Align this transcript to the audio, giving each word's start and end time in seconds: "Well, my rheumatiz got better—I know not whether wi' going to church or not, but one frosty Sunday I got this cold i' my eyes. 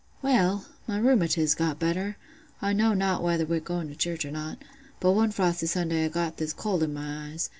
"Well, 0.23 0.65
my 0.87 0.97
rheumatiz 0.97 1.53
got 1.53 1.77
better—I 1.77 2.73
know 2.73 2.95
not 2.95 3.21
whether 3.21 3.45
wi' 3.45 3.59
going 3.59 3.87
to 3.89 3.95
church 3.95 4.25
or 4.25 4.31
not, 4.31 4.57
but 4.99 5.11
one 5.11 5.29
frosty 5.29 5.67
Sunday 5.67 6.05
I 6.05 6.09
got 6.09 6.37
this 6.37 6.53
cold 6.53 6.81
i' 6.81 6.87
my 6.87 7.27
eyes. 7.33 7.49